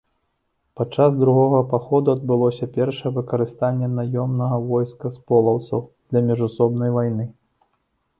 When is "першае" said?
2.77-3.11